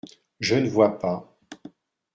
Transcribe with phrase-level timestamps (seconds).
[0.39, 1.37] Je ne vois pas!…